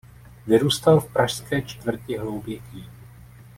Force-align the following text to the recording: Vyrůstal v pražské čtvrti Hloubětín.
Vyrůstal 0.47 0.99
v 0.99 1.13
pražské 1.13 1.61
čtvrti 1.61 2.17
Hloubětín. 2.17 2.85